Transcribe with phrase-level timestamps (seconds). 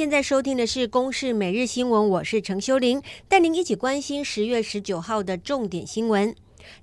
[0.00, 6.34] 现在收听的是《公视每日新闻》，我是陈修玲，带您一起关心十月十九号的重点新闻。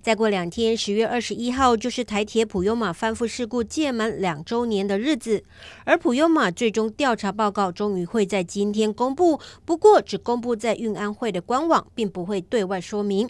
[0.03, 5.43] 再过两天，十月二十一号就是台铁普悠玛翻覆事故届满两周年的日子，
[5.83, 13.27] 而普悠玛最终调查报告终于会在今天公布，不过只公布在运安会的官网，并不会对外说明。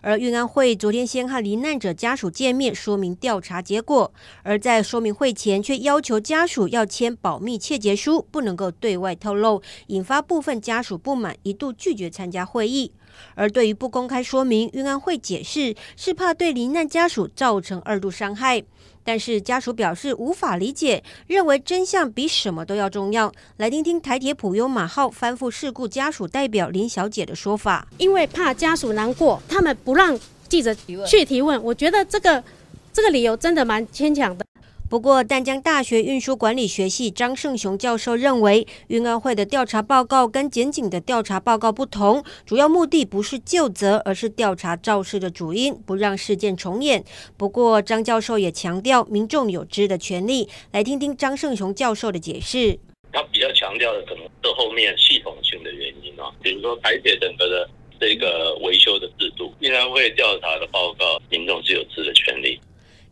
[0.00, 4.12] 而运安会昨天先和罹难者家属见面，说明调查结果。
[4.42, 12.92] 而在说明会前，却要求家属要签保密窃结书，不能够对外透露，引发部分家属不满，一度拒绝参加会议。
[13.34, 18.62] 而对于不公开说明，运安会解释是怕对罹难家属造成二度伤害。
[19.04, 23.32] 但是家属表示无法理解，认为真相比什么都要重要。
[23.56, 27.88] 来听听台铁普悠玛号翻覆事故家属代表林小姐的说法。
[27.96, 30.74] 因为怕家属难过，他们不让记者
[31.06, 31.62] 去提问。
[31.64, 32.44] 我觉得这个
[32.92, 34.44] 这个理由真的蛮牵强的。
[34.88, 47.04] 不过，淡江大学运输管理学系张胜雄教授认为，运安会的调查报告跟检警的调查报告不同，主要目的不是就责，而是调查肇事的主因，不让事件重演。
[47.36, 50.48] 不过，张教授也强调，民众有知的权利。
[50.72, 52.78] 来听听张胜雄教授的解释。
[53.12, 57.68] 他比较强调的可能是后面系统性的原因啊，比如说台铁整个的
[58.00, 62.58] 这个维修的制度，运安会调查的报告，民众是有知的权利。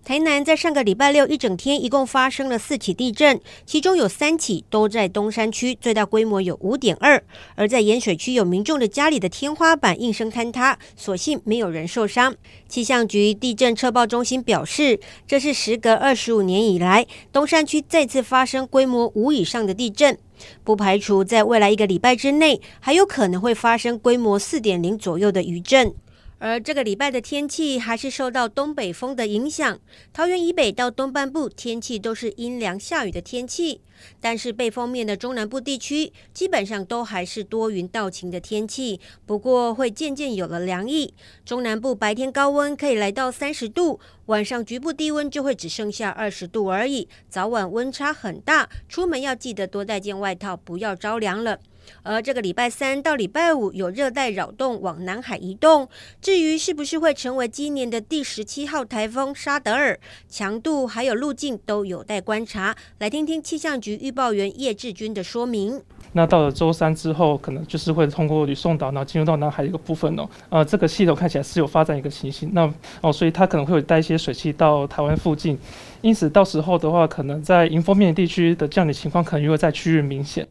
[0.07, 7.21] 台南在上个礼拜六一整天，一共发生了四起地震，其中有三起都在东山区，最大规模有五点二。
[7.57, 12.33] 而在盐水区，有民众的家里的天花板应声坍塌，所幸没有人受伤。
[12.69, 20.17] 气象局地震测报中心表示，这是时隔二十五年以来，东山区再次发生规模五以上的地震，
[20.63, 25.93] 不排除在未来一个礼拜之内，还有可能会发生规模四点零左右的余震。
[26.39, 29.79] 而这个礼拜的天气还是受到东北风的影响，
[30.13, 33.81] 桃园以北到东半部天气都是阴凉下雨的天气。
[34.21, 41.15] 但是被风面的中南部地区基本上都还是多云到晴的天气，不过会渐渐有了凉意。
[41.47, 51.59] 中南部白天高温可以来到三十度，晚上局部低温就会只剩下二十度而已，早晚温差很大，出门要记得多带件外套，不要着凉了。
[52.03, 55.89] 而这个礼拜三到礼拜五有热带扰动往南海移动，
[56.21, 59.99] 至于是不是会成为今年的第十七号台风沙德尔，
[60.29, 62.77] 强度还有路径都有待观察。
[62.99, 65.83] 来听听气象局预报员叶志军的说明。
[66.13, 70.27] 那到了周三之后，可能就是会通过吕宋岛，然后进入到南海一个部分哦。
[70.49, 75.59] 呃，这个系统看起来是有发展一个情形，那哦，所以它可能会有带一些水汽到台湾附近，
[76.01, 80.47] 因此到时候的话，可能在迎风面地区的降雨情况可能又会在区域明显。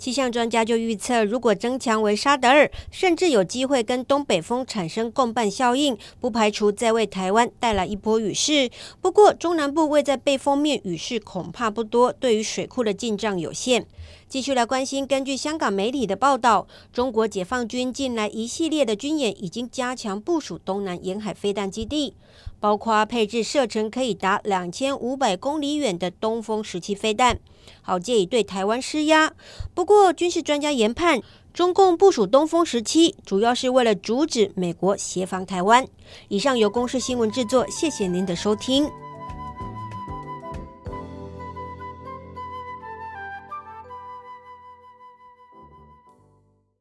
[0.00, 8.70] 气象专家就预测，如果增强为沙德尔，甚至有机会跟东北风产生共伴效应，不排除再为台湾带来一波雨势。
[9.02, 13.86] 不过，中南部位在背风面，雨势恐怕不多，对于水库的进账有限。
[14.26, 22.14] 继续来关心，根据香港媒体的报道，中国解放军近来一系列的军演已经加强部署东南沿海飞弹基地，
[22.60, 27.40] 包括配置射程可以达两千五百公里远的东风十七飞弹。
[27.82, 29.32] 好借以对台湾施压。
[29.74, 31.20] 不过，军事专家研判，
[31.52, 35.86] 中共部署东风十七，主要是为了阻止美国协防台湾。
[36.28, 38.88] 以上由公视新闻制作，谢谢您的收听。